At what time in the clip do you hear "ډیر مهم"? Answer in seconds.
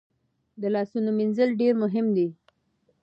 1.61-2.05